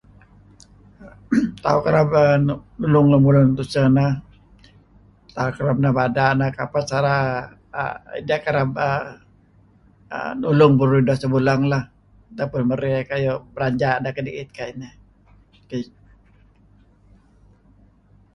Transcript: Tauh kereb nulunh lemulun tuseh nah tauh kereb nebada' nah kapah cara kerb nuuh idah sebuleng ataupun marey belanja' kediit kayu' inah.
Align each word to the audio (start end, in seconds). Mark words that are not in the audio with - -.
Tauh 1.63 1.81
kereb 1.85 2.11
nulunh 2.79 3.07
lemulun 3.11 3.49
tuseh 3.57 3.87
nah 3.97 4.11
tauh 5.35 5.51
kereb 5.57 5.77
nebada' 5.81 6.37
nah 6.39 6.49
kapah 6.57 6.83
cara 6.91 7.15
kerb 8.45 8.71
nuuh 10.39 10.93
idah 11.03 11.17
sebuleng 11.21 11.61
ataupun 12.31 12.61
marey 12.69 12.95
belanja' 13.53 14.13
kediit 14.15 14.49
kayu' 14.57 14.73
inah. 14.75 14.93